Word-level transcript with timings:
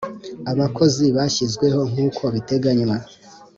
Abakozi 0.51 1.05
bashyizweho 1.17 1.79
nk 1.91 1.97
uko 2.07 2.23
biteganywa 2.33 2.97